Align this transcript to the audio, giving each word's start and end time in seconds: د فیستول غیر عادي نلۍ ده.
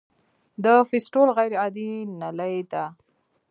د 0.63 0.65
فیستول 0.89 1.29
غیر 1.37 1.53
عادي 1.61 1.91
نلۍ 2.19 2.57
ده. 2.71 2.85